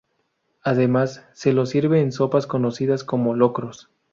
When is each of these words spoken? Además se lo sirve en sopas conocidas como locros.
Además 0.63 1.27
se 1.33 1.53
lo 1.53 1.67
sirve 1.67 2.01
en 2.01 2.11
sopas 2.11 2.47
conocidas 2.47 3.03
como 3.03 3.35
locros. 3.35 3.91